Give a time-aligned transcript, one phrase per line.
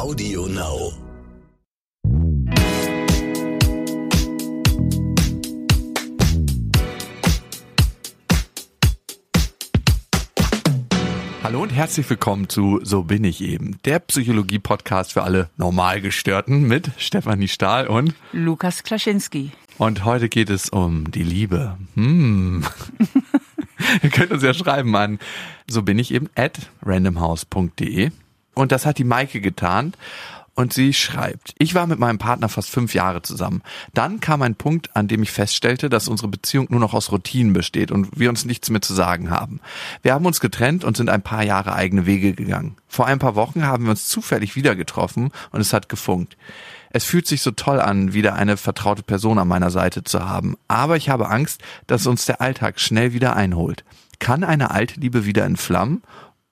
[0.00, 0.92] Audio Now.
[11.42, 16.92] Hallo und herzlich willkommen zu So bin ich eben, der Psychologie-Podcast für alle Normalgestörten mit
[16.96, 19.52] Stefanie Stahl und Lukas Klaschinski.
[19.76, 21.76] Und heute geht es um die Liebe.
[21.96, 22.64] Hm.
[24.02, 25.18] Ihr könnt uns ja schreiben an
[25.70, 28.10] so bin ich eben at randomhouse.de.
[28.54, 29.94] Und das hat die Maike getan.
[30.54, 33.62] Und sie schreibt, ich war mit meinem Partner fast fünf Jahre zusammen.
[33.94, 37.54] Dann kam ein Punkt, an dem ich feststellte, dass unsere Beziehung nur noch aus Routinen
[37.54, 39.60] besteht und wir uns nichts mehr zu sagen haben.
[40.02, 42.76] Wir haben uns getrennt und sind ein paar Jahre eigene Wege gegangen.
[42.88, 46.36] Vor ein paar Wochen haben wir uns zufällig wieder getroffen und es hat gefunkt.
[46.90, 50.56] Es fühlt sich so toll an, wieder eine vertraute Person an meiner Seite zu haben.
[50.66, 53.84] Aber ich habe Angst, dass uns der Alltag schnell wieder einholt.
[54.18, 56.02] Kann eine alte Liebe wieder entflammen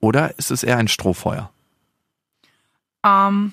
[0.01, 1.51] oder ist es eher ein Strohfeuer?
[3.05, 3.52] Ähm,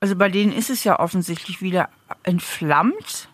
[0.00, 1.88] also bei denen ist es ja offensichtlich wieder
[2.24, 3.28] entflammt,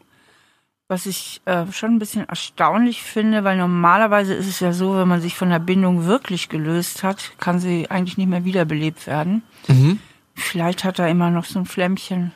[0.88, 5.08] was ich äh, schon ein bisschen erstaunlich finde, weil normalerweise ist es ja so, wenn
[5.08, 9.42] man sich von der Bindung wirklich gelöst hat, kann sie eigentlich nicht mehr wiederbelebt werden.
[9.66, 9.98] Mhm.
[10.34, 12.32] Vielleicht hat er immer noch so ein Flämmchen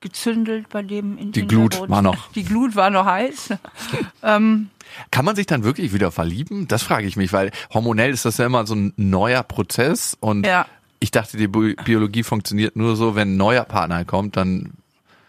[0.00, 2.30] gezündelt bei dem in Die Glut war noch.
[2.32, 3.54] Die Glut war noch heiß.
[4.22, 4.68] ähm,
[5.10, 6.68] kann man sich dann wirklich wieder verlieben?
[6.68, 10.46] Das frage ich mich, weil hormonell ist das ja immer so ein neuer Prozess und
[10.46, 10.66] ja.
[11.04, 14.72] Ich dachte, die Biologie funktioniert nur so, wenn ein neuer Partner kommt, dann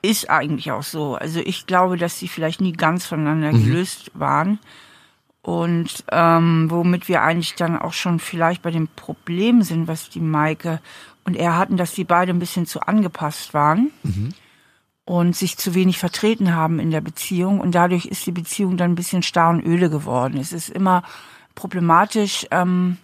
[0.02, 1.16] ist eigentlich auch so.
[1.16, 3.66] Also ich glaube, dass sie vielleicht nie ganz voneinander mhm.
[3.66, 4.60] gelöst waren.
[5.42, 10.22] Und ähm, womit wir eigentlich dann auch schon vielleicht bei dem Problem sind, was die
[10.22, 10.80] Maike
[11.26, 13.92] und er hatten, dass die beide ein bisschen zu angepasst waren.
[14.04, 14.34] Mhm
[15.08, 18.94] und sich zu wenig vertreten haben in der Beziehung und dadurch ist die Beziehung dann
[18.94, 20.40] ein bisschen starr und öde geworden.
[20.40, 21.04] Es ist immer
[21.54, 22.98] problematisch, ähm,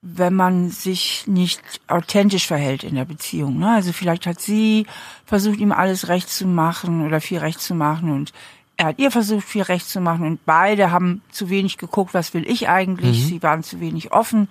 [0.00, 3.58] wenn man sich nicht authentisch verhält in der Beziehung.
[3.58, 3.70] Ne?
[3.74, 4.86] Also vielleicht hat sie
[5.26, 8.32] versucht, ihm alles recht zu machen oder viel recht zu machen und
[8.76, 12.32] er hat ihr versucht, viel recht zu machen und beide haben zu wenig geguckt, was
[12.32, 13.24] will ich eigentlich.
[13.24, 13.26] Mhm.
[13.26, 14.48] Sie waren zu wenig offen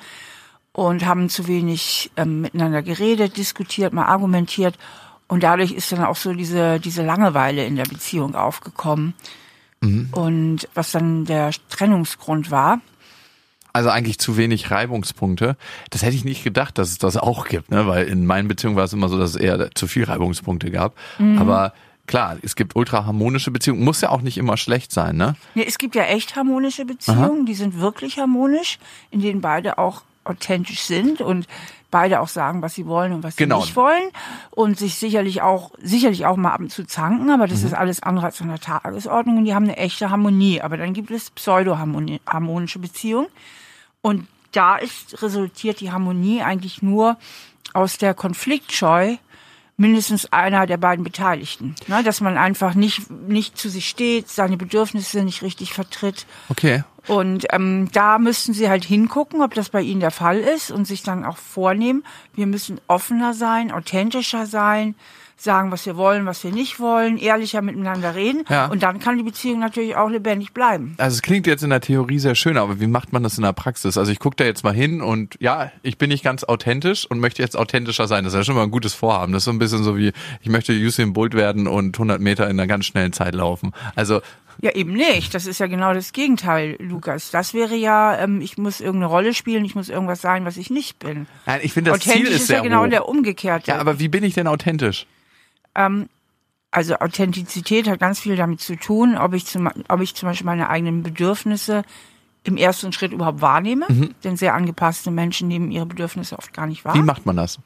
[0.74, 4.78] und haben zu wenig ähm, miteinander geredet, diskutiert, mal argumentiert.
[5.30, 9.14] Und dadurch ist dann auch so diese, diese Langeweile in der Beziehung aufgekommen.
[9.80, 10.10] Mhm.
[10.12, 12.82] Und was dann der Trennungsgrund war.
[13.74, 15.56] Also eigentlich zu wenig Reibungspunkte.
[15.90, 17.88] Das hätte ich nicht gedacht, dass es das auch gibt, ne?
[17.88, 20.96] Weil in meinen Beziehungen war es immer so, dass es eher zu viel Reibungspunkte gab.
[21.20, 21.38] Mhm.
[21.38, 21.74] Aber
[22.08, 23.84] klar, es gibt ultra harmonische Beziehungen.
[23.84, 25.36] Muss ja auch nicht immer schlecht sein, ne?
[25.54, 27.46] Ja, es gibt ja echt harmonische Beziehungen, Aha.
[27.46, 28.80] die sind wirklich harmonisch,
[29.12, 31.48] in denen beide auch authentisch sind und
[31.90, 33.60] beide auch sagen, was sie wollen und was genau.
[33.60, 34.10] sie nicht wollen
[34.52, 37.68] und sich sicherlich auch sicherlich auch mal ab und zu zanken, aber das mhm.
[37.68, 40.62] ist alles andere als an der Tagesordnung und die haben eine echte Harmonie.
[40.62, 43.28] Aber dann gibt es pseudo-harmonische Beziehungen
[44.02, 47.18] und da ist resultiert die Harmonie eigentlich nur
[47.74, 49.18] aus der Konfliktscheu
[49.78, 51.76] mindestens einer der beiden Beteiligten.
[51.88, 56.26] Ne, dass man einfach nicht, nicht zu sich steht, seine Bedürfnisse nicht richtig vertritt.
[56.50, 56.84] Okay.
[57.08, 60.86] Und ähm, da müssten sie halt hingucken, ob das bei ihnen der Fall ist und
[60.86, 62.04] sich dann auch vornehmen,
[62.36, 64.96] wir müssen offener sein, authentischer sein,
[65.38, 68.44] sagen, was wir wollen, was wir nicht wollen, ehrlicher miteinander reden.
[68.50, 68.66] Ja.
[68.66, 70.96] Und dann kann die Beziehung natürlich auch lebendig bleiben.
[70.98, 73.44] Also es klingt jetzt in der Theorie sehr schön, aber wie macht man das in
[73.44, 73.98] der Praxis?
[73.98, 77.20] Also ich gucke da jetzt mal hin und ja, ich bin nicht ganz authentisch und
[77.20, 78.24] möchte jetzt authentischer sein.
[78.24, 79.32] Das ist ja schon mal ein gutes Vorhaben.
[79.32, 82.46] Das ist so ein bisschen so wie, ich möchte Usain Bolt werden und 100 Meter
[82.46, 83.74] in einer ganz schnellen Zeit laufen.
[83.96, 84.22] Also
[84.62, 85.34] ja, eben nicht.
[85.34, 87.32] Das ist ja genau das Gegenteil, Lukas.
[87.32, 90.70] Das wäre ja, ähm, ich muss irgendeine Rolle spielen, ich muss irgendwas sein, was ich
[90.70, 91.28] nicht bin.
[91.46, 92.90] Nein, ich finde, das Ziel ist, ist ja genau hoch.
[92.90, 93.72] der umgekehrte.
[93.72, 95.06] Ja, aber wie bin ich denn authentisch?
[95.76, 96.10] Ähm,
[96.72, 100.46] also Authentizität hat ganz viel damit zu tun, ob ich zum, ob ich zum Beispiel
[100.46, 101.84] meine eigenen Bedürfnisse
[102.44, 103.86] im ersten Schritt überhaupt wahrnehme.
[103.90, 104.16] Mhm.
[104.24, 106.96] Denn sehr angepasste Menschen nehmen ihre Bedürfnisse oft gar nicht wahr.
[106.96, 107.60] Wie macht man das?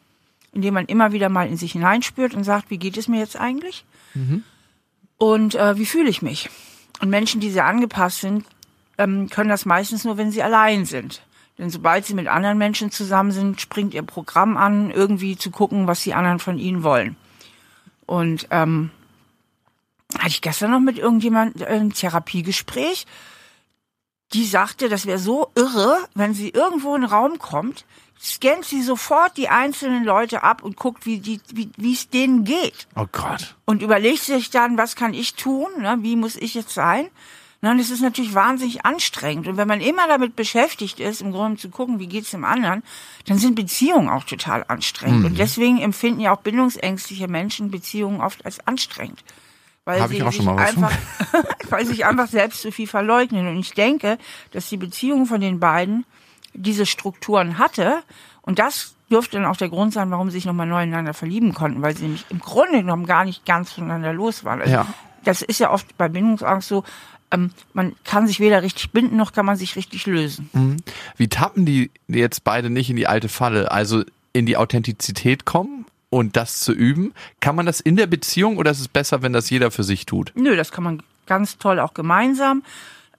[0.53, 3.39] Indem man immer wieder mal in sich hineinspürt und sagt, wie geht es mir jetzt
[3.39, 3.85] eigentlich?
[4.13, 4.43] Mhm.
[5.17, 6.49] Und äh, wie fühle ich mich?
[7.01, 8.45] Und Menschen, die sehr angepasst sind,
[8.97, 11.23] ähm, können das meistens nur, wenn sie allein sind.
[11.57, 15.87] Denn sobald sie mit anderen Menschen zusammen sind, springt ihr Programm an, irgendwie zu gucken,
[15.87, 17.15] was die anderen von ihnen wollen.
[18.05, 18.91] Und ähm,
[20.17, 23.05] hatte ich gestern noch mit irgendjemand ein Therapiegespräch.
[24.33, 27.85] Die sagte, das wäre so irre, wenn sie irgendwo in den Raum kommt,
[28.21, 32.87] scannt sie sofort die einzelnen Leute ab und guckt, wie die, wie es denen geht.
[32.95, 33.55] Oh Gott.
[33.65, 35.67] Und überlegt sich dann, was kann ich tun?
[35.79, 35.97] Ne?
[36.01, 37.09] Wie muss ich jetzt sein?
[37.63, 39.47] Und es ist natürlich wahnsinnig anstrengend.
[39.47, 42.81] Und wenn man immer damit beschäftigt ist, im Grunde zu gucken, wie geht's dem anderen,
[43.27, 45.19] dann sind Beziehungen auch total anstrengend.
[45.19, 45.25] Mhm.
[45.25, 49.23] Und deswegen empfinden ja auch bindungsängstliche Menschen Beziehungen oft als anstrengend.
[49.85, 50.91] Weil sie, sich einfach,
[51.69, 53.47] weil sie sich einfach selbst zu viel verleugnen.
[53.47, 54.17] Und ich denke,
[54.51, 56.05] dass die Beziehung von den beiden
[56.53, 58.03] diese Strukturen hatte
[58.41, 61.53] und das dürfte dann auch der Grund sein, warum sie sich nochmal neu ineinander verlieben
[61.53, 64.61] konnten, weil sie nämlich im Grunde genommen gar nicht ganz voneinander los waren.
[64.61, 64.87] Also Ja.
[65.23, 66.83] Das ist ja oft bei Bindungsangst so,
[67.31, 70.81] ähm, man kann sich weder richtig binden, noch kann man sich richtig lösen.
[71.15, 73.71] Wie tappen die jetzt beide nicht in die alte Falle?
[73.71, 74.03] Also
[74.33, 77.13] in die Authentizität kommen und das zu üben?
[77.39, 80.05] Kann man das in der Beziehung oder ist es besser, wenn das jeder für sich
[80.05, 80.31] tut?
[80.35, 82.63] Nö, das kann man ganz toll auch gemeinsam,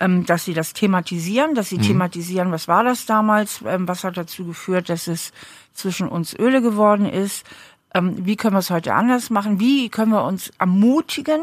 [0.02, 4.16] ähm, dass sie das thematisieren, dass sie thematisieren, was war das damals, ähm, was hat
[4.16, 5.32] dazu geführt, dass es
[5.74, 7.46] zwischen uns Öle geworden ist,
[7.94, 11.40] ähm, wie können wir es heute anders machen, wie können wir uns ermutigen,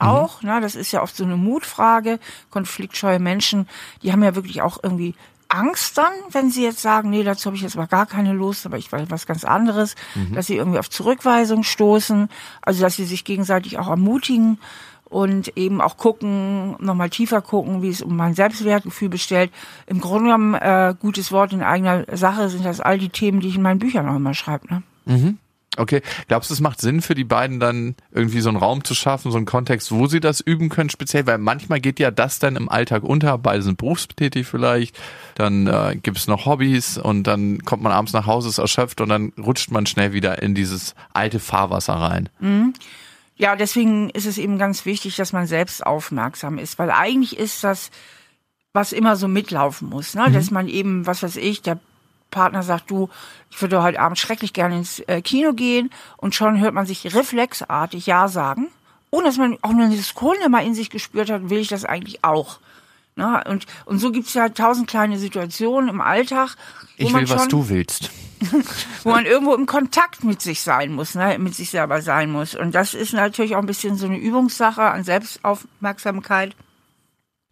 [0.00, 3.66] auch, na, das ist ja oft so eine Mutfrage, konfliktscheue Menschen,
[4.02, 5.16] die haben ja wirklich auch irgendwie
[5.48, 8.64] Angst dann, wenn sie jetzt sagen, nee, dazu habe ich jetzt mal gar keine Lust,
[8.64, 9.96] aber ich will was ganz anderes,
[10.34, 12.28] dass sie irgendwie auf Zurückweisung stoßen,
[12.62, 14.58] also dass sie sich gegenseitig auch ermutigen
[15.08, 19.50] und eben auch gucken, nochmal tiefer gucken, wie es um mein Selbstwertgefühl bestellt.
[19.86, 23.48] Im Grunde genommen, äh, gutes Wort in eigener Sache sind das all die Themen, die
[23.48, 24.66] ich in meinen Büchern auch immer schreibe.
[24.72, 24.82] Ne?
[25.78, 28.94] Okay, glaubst du, es macht Sinn für die beiden dann irgendwie so einen Raum zu
[28.94, 31.26] schaffen, so einen Kontext, wo sie das üben können speziell?
[31.26, 34.98] Weil manchmal geht ja das dann im Alltag unter, beide sind berufstätig vielleicht,
[35.36, 39.00] dann äh, gibt es noch Hobbys und dann kommt man abends nach Hause, ist erschöpft
[39.00, 42.28] und dann rutscht man schnell wieder in dieses alte Fahrwasser rein.
[43.38, 47.62] Ja, deswegen ist es eben ganz wichtig, dass man selbst aufmerksam ist, weil eigentlich ist
[47.62, 47.90] das,
[48.72, 50.30] was immer so mitlaufen muss, ne?
[50.30, 51.78] dass man eben, was weiß ich, der
[52.30, 53.08] Partner sagt, du,
[53.50, 57.14] ich würde heute Abend schrecklich gerne ins äh, Kino gehen und schon hört man sich
[57.14, 58.68] reflexartig Ja sagen,
[59.10, 61.84] ohne dass man auch nur eine Sekunde mal in sich gespürt hat, will ich das
[61.84, 62.58] eigentlich auch.
[63.14, 66.56] Na, und, und so gibt's ja tausend kleine Situationen im Alltag,
[66.98, 68.10] wo Ich man will, was schon, du willst.
[69.02, 72.54] wo man irgendwo im Kontakt mit sich sein muss, ne, mit sich selber sein muss.
[72.54, 76.54] Und das ist natürlich auch ein bisschen so eine Übungssache an Selbstaufmerksamkeit.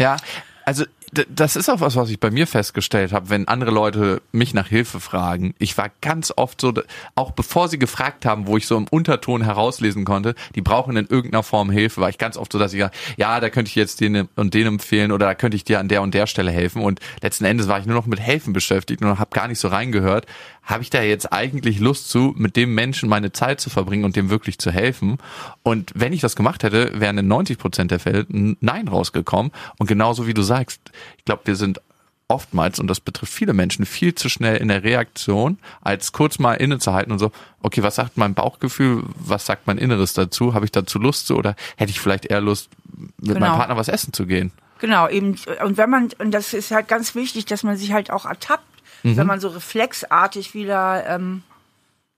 [0.00, 0.16] Ja,
[0.64, 0.84] also
[1.28, 4.68] das ist auch was, was ich bei mir festgestellt habe, wenn andere Leute mich nach
[4.68, 5.54] Hilfe fragen.
[5.58, 6.72] Ich war ganz oft so,
[7.14, 11.06] auch bevor sie gefragt haben, wo ich so im Unterton herauslesen konnte, die brauchen in
[11.06, 13.74] irgendeiner Form Hilfe, war ich ganz oft so, dass ich ja, ja, da könnte ich
[13.74, 16.50] jetzt den und den empfehlen oder da könnte ich dir an der und der Stelle
[16.50, 16.82] helfen.
[16.82, 19.68] Und letzten Endes war ich nur noch mit Helfen beschäftigt und habe gar nicht so
[19.68, 20.26] reingehört.
[20.62, 24.16] Habe ich da jetzt eigentlich Lust zu, mit dem Menschen meine Zeit zu verbringen und
[24.16, 25.18] dem wirklich zu helfen?
[25.62, 29.52] Und wenn ich das gemacht hätte, wären in 90 Prozent der Fälle ein Nein rausgekommen.
[29.78, 30.80] Und genauso wie du sagst,
[31.18, 31.80] ich glaube, wir sind
[32.28, 36.54] oftmals, und das betrifft viele Menschen, viel zu schnell in der Reaktion, als kurz mal
[36.54, 37.30] innezuhalten und so,
[37.62, 41.36] okay, was sagt mein Bauchgefühl, was sagt mein Inneres dazu, habe ich dazu Lust zu
[41.36, 43.40] oder hätte ich vielleicht eher Lust, mit Genau.
[43.40, 44.50] meinem Partner was essen zu gehen?
[44.80, 48.10] Genau, eben, und wenn man, und das ist halt ganz wichtig, dass man sich halt
[48.10, 48.64] auch ertappt,
[49.02, 51.44] wenn man so reflexartig wieder ähm,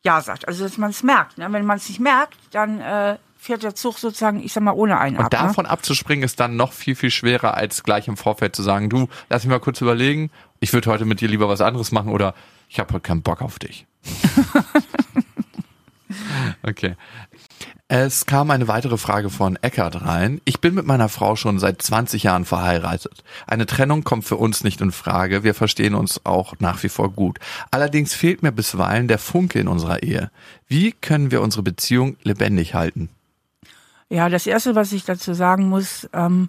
[0.04, 0.48] Ja sagt.
[0.48, 1.36] Also dass man es merkt.
[1.36, 1.46] Ne?
[1.52, 4.98] Wenn man es nicht merkt, dann äh, fährt der Zug sozusagen, ich sag mal, ohne
[4.98, 5.32] einen Und ab.
[5.32, 5.38] Ne?
[5.38, 9.08] davon abzuspringen ist dann noch viel, viel schwerer, als gleich im Vorfeld zu sagen, du,
[9.30, 10.30] lass mich mal kurz überlegen,
[10.60, 12.34] ich würde heute mit dir lieber was anderes machen oder
[12.68, 13.86] ich habe heute keinen Bock auf dich.
[16.62, 16.96] okay.
[17.90, 20.42] Es kam eine weitere Frage von Eckart rein.
[20.44, 23.24] Ich bin mit meiner Frau schon seit 20 Jahren verheiratet.
[23.46, 25.42] Eine Trennung kommt für uns nicht in Frage.
[25.42, 27.38] Wir verstehen uns auch nach wie vor gut.
[27.70, 30.30] Allerdings fehlt mir bisweilen der Funke in unserer Ehe.
[30.66, 33.08] Wie können wir unsere Beziehung lebendig halten?
[34.10, 36.48] Ja, das Erste, was ich dazu sagen muss, ähm,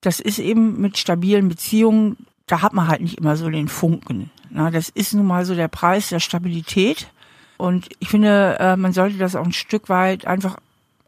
[0.00, 2.16] das ist eben mit stabilen Beziehungen,
[2.46, 4.30] da hat man halt nicht immer so den Funken.
[4.50, 7.08] Na, das ist nun mal so der Preis der Stabilität.
[7.56, 10.56] Und ich finde, äh, man sollte das auch ein Stück weit einfach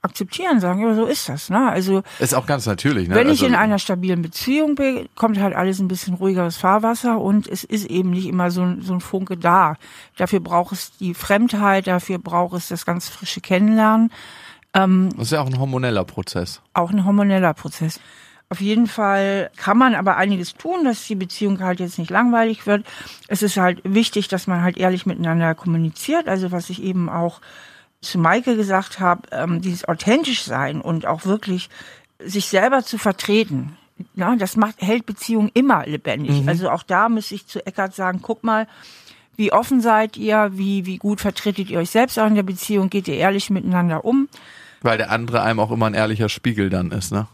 [0.02, 1.50] akzeptieren, sagen, ja, so ist das.
[1.50, 1.71] Ne?
[1.71, 3.07] Also Ist auch ganz natürlich.
[3.09, 3.14] Ne?
[3.14, 7.21] wenn ich Also- in einer stabilen Beziehung bin, kommt halt alles ein bisschen ruhigeres Fahrwasser
[7.21, 9.76] und es ist eben nicht immer so, ein- so ein Funke da.
[10.17, 14.11] Dafür braucht es die Fremdheit, dafür braucht es das ganz frische Kennenlernen.
[15.17, 16.61] Das ist ja auch ein hormoneller Prozess.
[16.75, 18.00] auch ein hormoneller Prozess.
[18.53, 22.67] Auf jeden Fall kann man aber einiges tun, dass die Beziehung halt jetzt nicht langweilig
[22.67, 22.85] wird.
[23.29, 26.29] Es ist halt wichtig, dass man halt ehrlich miteinander kommuniziert.
[26.29, 27.41] Also was ich eben auch
[28.00, 31.69] zu Maike gesagt habe, ähm, dieses authentisch sein und auch wirklich
[32.19, 33.77] sich selber zu vertreten.
[34.15, 36.49] Ja, das macht, hält Beziehungen immer lebendig.
[36.49, 38.67] Also auch da müsste ich zu Eckart sagen, guck mal,
[39.37, 42.91] wie offen seid ihr, wie, wie gut vertretet ihr euch selbst auch in der Beziehung,
[42.91, 44.29] geht ihr ehrlich miteinander um.
[44.82, 47.26] Weil der andere einem auch immer ein ehrlicher Spiegel dann ist, ne?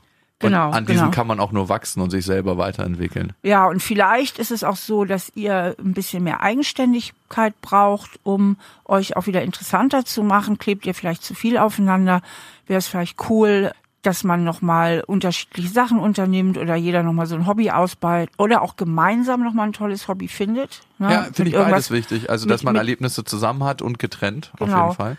[0.42, 1.14] Und Genau, an diesem genau.
[1.14, 3.32] kann man auch nur wachsen und sich selber weiterentwickeln.
[3.42, 8.56] Ja, und vielleicht ist es auch so, dass ihr ein bisschen mehr Eigenständigkeit braucht, um
[8.84, 10.58] euch auch wieder interessanter zu machen.
[10.58, 12.20] Klebt ihr vielleicht zu viel aufeinander?
[12.66, 13.72] Wäre es vielleicht cool,
[14.02, 18.76] dass man nochmal unterschiedliche Sachen unternimmt oder jeder nochmal so ein Hobby ausbaut oder auch
[18.76, 20.82] gemeinsam nochmal ein tolles Hobby findet.
[20.98, 21.10] Ne?
[21.12, 22.28] Ja, finde ich beides wichtig.
[22.30, 24.84] Also, mit- dass man mit- Erlebnisse zusammen hat und getrennt, auf Genau.
[24.84, 25.16] jeden Fall.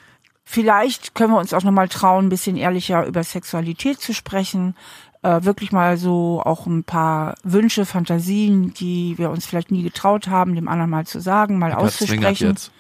[0.49, 4.77] Vielleicht können wir uns auch nochmal trauen, ein bisschen ehrlicher über Sexualität zu sprechen.
[5.21, 10.29] Äh, wirklich mal so auch ein paar Wünsche, Fantasien, die wir uns vielleicht nie getraut
[10.29, 12.47] haben, dem anderen mal zu sagen, mal zwingert auszusprechen.
[12.47, 12.71] jetzt.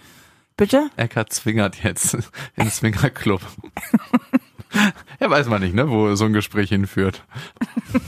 [0.55, 0.89] Bitte?
[0.95, 2.17] Eckart zwingert jetzt
[2.55, 3.41] in Swingerclub.
[5.19, 7.21] ja, weiß man nicht, ne, wo so ein Gespräch hinführt.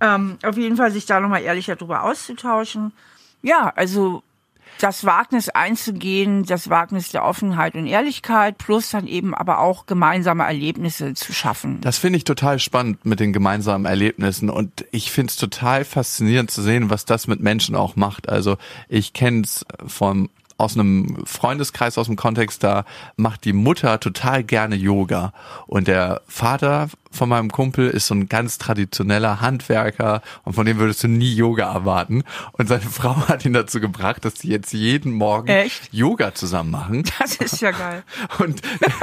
[0.00, 2.92] Ähm, auf jeden Fall sich da nochmal ehrlicher drüber auszutauschen.
[3.42, 4.22] Ja, also
[4.78, 10.44] das Wagnis einzugehen, das Wagnis der Offenheit und Ehrlichkeit, plus dann eben aber auch gemeinsame
[10.44, 11.80] Erlebnisse zu schaffen.
[11.80, 16.50] Das finde ich total spannend mit den gemeinsamen Erlebnissen und ich finde es total faszinierend
[16.50, 18.28] zu sehen, was das mit Menschen auch macht.
[18.28, 18.56] Also
[18.88, 22.84] ich kenne es vom aus einem Freundeskreis, aus dem Kontext, da
[23.16, 25.32] macht die Mutter total gerne Yoga.
[25.68, 30.78] Und der Vater von meinem Kumpel ist so ein ganz traditioneller Handwerker und von dem
[30.78, 32.24] würdest du nie Yoga erwarten.
[32.52, 35.88] Und seine Frau hat ihn dazu gebracht, dass sie jetzt jeden Morgen Echt?
[35.92, 37.04] Yoga zusammen machen.
[37.18, 38.02] Das ist ja geil.
[38.38, 38.60] Und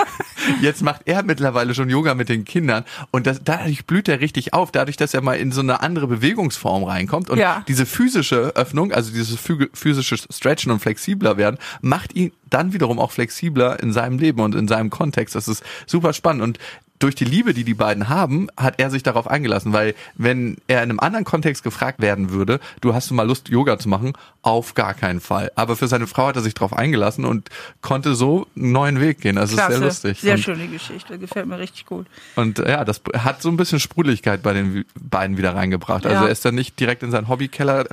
[0.61, 4.53] jetzt macht er mittlerweile schon Yoga mit den Kindern und das, dadurch blüht er richtig
[4.53, 7.63] auf, dadurch, dass er mal in so eine andere Bewegungsform reinkommt und Ja.
[7.67, 9.37] diese physische Öffnung, also dieses
[9.73, 14.53] physische Stretchen und flexibler werden, macht ihn dann wiederum auch flexibler in seinem Leben und
[14.55, 15.35] in seinem Kontext.
[15.35, 16.59] Das ist super spannend und
[16.99, 20.77] durch die Liebe, die die beiden haben, hat er sich darauf eingelassen, weil wenn er
[20.83, 24.13] in einem anderen Kontext gefragt werden würde, du hast du mal Lust, Yoga zu machen?
[24.41, 25.51] Auf gar keinen Fall.
[25.55, 27.49] Aber für seine Frau hat er sich darauf eingelassen und
[27.81, 29.37] konnte so einen neuen Weg gehen.
[29.37, 29.77] Also es ist Klasse.
[29.79, 30.19] sehr lustig.
[30.21, 31.17] Sehr und, schöne Geschichte.
[31.19, 32.05] Gefällt mir richtig gut.
[32.35, 36.05] und ja, das hat so ein bisschen Sprudeligkeit bei den beiden wieder reingebracht.
[36.05, 36.25] Also Ja.
[36.27, 37.85] er ist dann nicht direkt in seinen Hobbykeller,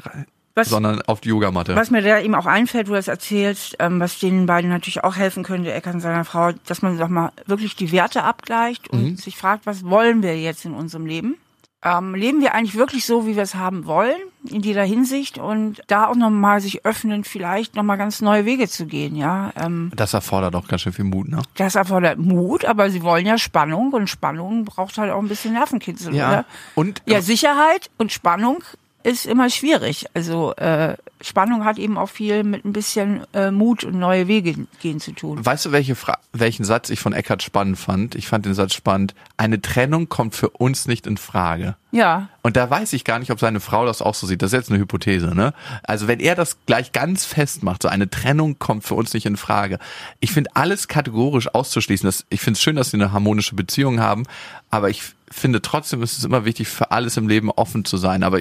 [0.55, 1.75] Was- sondern auf die Yogamatte.
[1.77, 5.03] Was mir da eben auch einfällt, wo du das erzählst, ähm, was den beiden natürlich
[5.05, 9.19] auch helfen könnte, Eckern seiner Frau, dass man doch mal wirklich die Werte abgleicht und
[9.19, 11.37] sich fragt, was wollen wir jetzt in unserem Leben?
[11.85, 14.15] Ähm, leben wir eigentlich wirklich so, wie wir es haben wollen,
[14.49, 18.87] in jeder Hinsicht und da auch nochmal sich öffnen, vielleicht nochmal ganz neue Wege zu
[18.87, 19.53] gehen, ja.
[19.61, 21.43] Ähm, Das erfordert auch ganz schön viel Mut, ne?
[21.57, 25.55] das erfordert Mut, aber sie wollen ja Spannung und Spannung braucht halt auch ein bisschen
[25.55, 26.45] Nervenkitzel, oder?
[26.77, 28.63] Und Ja, Sicherheit und Spannung
[29.05, 30.07] ist immer schwierig.
[30.15, 34.67] Also äh, Spannung hat eben auch viel mit ein bisschen äh, Mut und neue Wege
[34.81, 35.45] gehen zu tun.
[35.45, 38.15] Weißt du, welche Fra welchen Satz ich von Eckhard spannend fand?
[38.15, 39.15] Ich fand den Satz spannend.
[39.37, 41.77] Eine Trennung kommt für uns nicht in Frage.
[41.95, 44.41] Ja, Und da weiß ich gar nicht, ob seine Frau das auch so sieht.
[44.41, 45.53] Das ist jetzt eine Hypothese, ne?
[45.83, 49.27] Also wenn er das gleich ganz fest macht, so eine Trennung kommt für uns nicht
[49.27, 49.79] in Frage.
[50.19, 52.07] Ich finde alles kategorisch auszuschließen.
[52.07, 54.25] Das, ich finde es schön, dass sie eine harmonische Beziehung haben,
[54.71, 58.23] aber ich finde trotzdem ist es immer wichtig, für alles im Leben offen zu sein.
[58.23, 58.41] Aber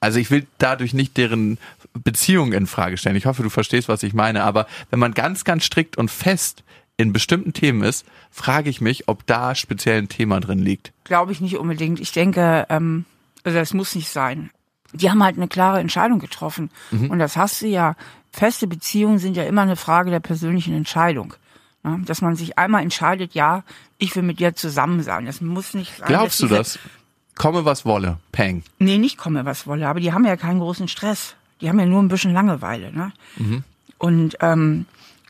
[0.00, 1.58] also ich will dadurch nicht deren
[1.92, 3.16] Beziehung in Frage stellen.
[3.16, 4.44] Ich hoffe, du verstehst, was ich meine.
[4.44, 6.62] Aber wenn man ganz, ganz strikt und fest
[6.96, 10.92] in bestimmten Themen ist, frage ich mich, ob da speziell ein Thema drin liegt.
[11.04, 12.00] glaube ich nicht unbedingt.
[12.00, 13.04] Ich denke, ähm,
[13.44, 14.50] also das muss nicht sein.
[14.92, 16.70] Die haben halt eine klare Entscheidung getroffen.
[16.90, 17.96] Und das hast du ja.
[18.32, 21.34] Feste Beziehungen sind ja immer eine Frage der persönlichen Entscheidung.
[21.84, 23.62] Ja, dass man sich einmal entscheidet, ja,
[23.98, 25.26] ich will mit dir zusammen sein.
[25.26, 26.08] Das muss nicht sein.
[26.08, 26.78] Glaubst du das?
[27.36, 28.18] Komme was wolle.
[28.32, 28.62] Peng.
[28.78, 29.88] Nee, nicht komme, was wolle.
[29.88, 31.34] Aber die haben ja keinen großen Stress.
[31.60, 32.92] Die haben ja nur ein bisschen Langeweile.
[32.92, 33.12] Ne?
[33.98, 34.86] Und ähm,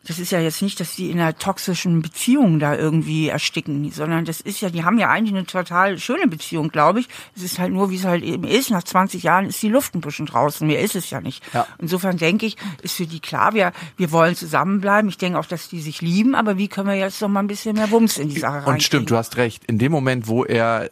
[0.06, 4.24] das ist ja jetzt nicht, dass die in einer toxischen Beziehung da irgendwie ersticken, sondern
[4.24, 7.08] das ist ja, die haben ja eigentlich eine total schöne Beziehung, glaube ich.
[7.34, 8.70] Es ist halt nur, wie es halt eben ist.
[8.70, 10.66] Nach 20 Jahren ist die Luft ein bisschen draußen.
[10.66, 11.42] Mehr ist es ja nicht.
[11.52, 11.66] Ja.
[11.78, 15.08] Insofern denke ich, ist für die klar, wir, wir wollen zusammenbleiben.
[15.08, 17.48] Ich denke auch, dass die sich lieben, aber wie können wir jetzt noch mal ein
[17.48, 18.74] bisschen mehr Wumms in die Sache rein?
[18.74, 19.64] Und stimmt, du hast recht.
[19.64, 20.90] In dem Moment, wo er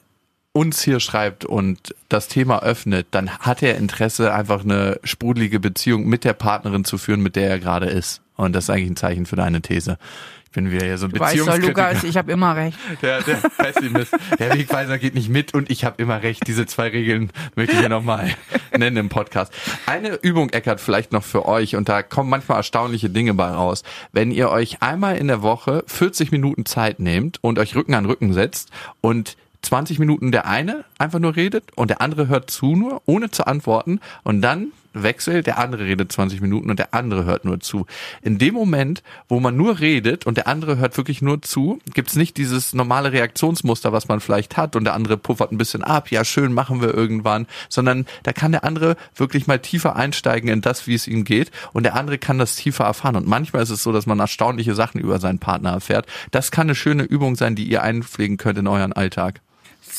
[0.55, 6.07] uns hier schreibt und das Thema öffnet, dann hat er Interesse, einfach eine sprudelige Beziehung
[6.07, 8.23] mit der Partnerin zu führen, mit der er gerade ist.
[8.37, 9.99] Und das ist eigentlich ein Zeichen für deine These.
[10.45, 11.89] Ich bin wieder hier so ein Du weißt doch, Beziehungskritiker.
[11.89, 12.79] Lukas, ich habe immer recht.
[13.03, 14.17] Der, der Pessimist.
[14.39, 16.47] Der Wegweiser geht nicht mit und ich habe immer recht.
[16.47, 18.31] Diese zwei Regeln möchte ich ja nochmal
[18.79, 19.53] nennen im Podcast.
[19.87, 23.83] Eine Übung, Eckert, vielleicht noch für euch und da kommen manchmal erstaunliche Dinge bei raus.
[24.13, 28.07] Wenn ihr euch einmal in der Woche 40 Minuten Zeit nehmt und euch Rücken an
[28.07, 28.71] Rücken setzt
[29.01, 33.31] und 20 Minuten der eine einfach nur redet und der andere hört zu nur, ohne
[33.31, 37.61] zu antworten und dann wechselt, der andere redet 20 Minuten und der andere hört nur
[37.61, 37.87] zu.
[38.23, 42.15] In dem Moment, wo man nur redet und der andere hört wirklich nur zu, gibt's
[42.15, 46.11] nicht dieses normale Reaktionsmuster, was man vielleicht hat und der andere puffert ein bisschen ab,
[46.11, 50.61] ja schön, machen wir irgendwann, sondern da kann der andere wirklich mal tiefer einsteigen in
[50.61, 53.71] das, wie es ihm geht und der andere kann das tiefer erfahren und manchmal ist
[53.71, 56.07] es so, dass man erstaunliche Sachen über seinen Partner erfährt.
[56.31, 59.41] Das kann eine schöne Übung sein, die ihr einpflegen könnt in euren Alltag.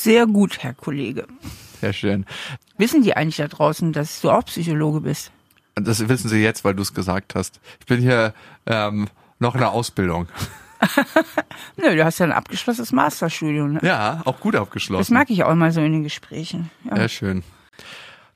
[0.06, 1.26] Sehr gut, Herr Kollege.
[1.80, 2.26] Sehr schön.
[2.78, 5.32] Wissen die eigentlich da draußen, dass du auch Psychologe bist?
[5.74, 7.58] Das wissen sie jetzt, weil du es gesagt hast.
[7.80, 8.32] Ich bin hier
[8.66, 9.08] ähm,
[9.40, 10.28] noch in der Ausbildung.
[11.76, 13.72] Nö, du hast ja ein abgeschlossenes Masterstudium.
[13.72, 13.80] Ne?
[13.82, 15.12] Ja, auch gut Das abgeschlossen.
[15.12, 16.70] mag ich auch immer so in den Gesprächen.
[16.84, 16.94] Ja.
[16.94, 17.42] Sehr schön.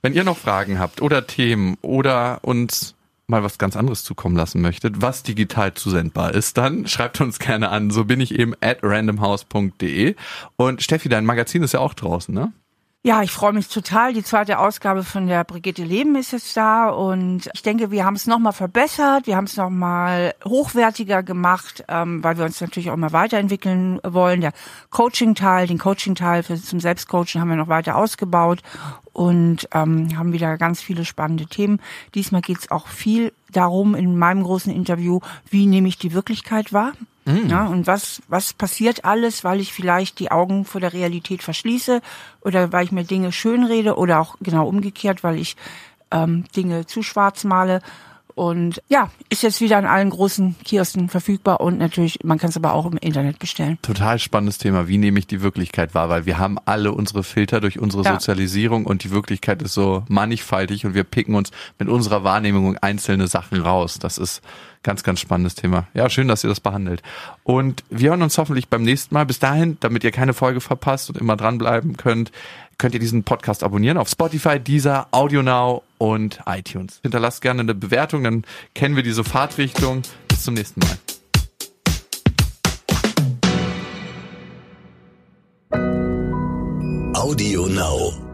[0.02, 2.96] Wenn ihr noch Fragen habt oder Themen oder uns
[3.30, 7.70] mal was ganz anderes zukommen lassen möchtet, was digital zusendbar ist, dann schreibt uns gerne
[7.70, 7.90] an.
[7.90, 10.14] So bin ich eben at randomhouse.de.
[10.56, 12.52] Und Steffi, dein Magazin ist ja auch draußen, ne?
[13.02, 14.12] Ja, ich freue mich total.
[14.12, 18.14] Die zweite Ausgabe von der Brigitte Leben ist jetzt da und ich denke, wir haben
[18.14, 22.98] es nochmal verbessert, wir haben es nochmal hochwertiger gemacht, ähm, weil wir uns natürlich auch
[22.98, 24.42] mal weiterentwickeln wollen.
[24.42, 24.52] Der
[24.90, 28.60] Coaching-Teil, den Coaching-Teil zum Selbstcoaching haben wir noch weiter ausgebaut
[29.14, 31.80] und ähm, haben wieder ganz viele spannende Themen.
[32.14, 36.74] Diesmal geht es auch viel darum in meinem großen Interview, wie nehme ich die Wirklichkeit
[36.74, 36.92] wahr?
[37.24, 37.48] Mhm.
[37.48, 42.00] Ja, und was, was passiert alles, weil ich vielleicht die Augen vor der Realität verschließe
[42.40, 45.56] oder weil ich mir Dinge schönrede oder auch genau umgekehrt, weil ich
[46.10, 47.80] ähm, Dinge zu schwarz male.
[48.34, 52.56] Und ja, ist jetzt wieder an allen großen Kiosken verfügbar und natürlich, man kann es
[52.56, 53.78] aber auch im Internet bestellen.
[53.82, 54.88] Total spannendes Thema.
[54.88, 56.08] Wie nehme ich die Wirklichkeit wahr?
[56.08, 58.12] Weil wir haben alle unsere Filter durch unsere ja.
[58.14, 63.26] Sozialisierung und die Wirklichkeit ist so mannigfaltig und wir picken uns mit unserer Wahrnehmung einzelne
[63.26, 63.98] Sachen raus.
[63.98, 64.40] Das ist
[64.82, 65.86] ganz, ganz spannendes Thema.
[65.94, 67.02] Ja, schön, dass ihr das behandelt.
[67.42, 69.26] Und wir hören uns hoffentlich beim nächsten Mal.
[69.26, 72.32] Bis dahin, damit ihr keine Folge verpasst und immer dranbleiben könnt,
[72.78, 77.00] könnt ihr diesen Podcast abonnieren auf Spotify, Deezer, AudioNow und iTunes.
[77.02, 78.44] Hinterlasst gerne eine Bewertung, dann
[78.74, 80.02] kennen wir diese Fahrtrichtung.
[80.28, 80.96] Bis zum nächsten Mal.
[87.14, 88.29] Audio Now.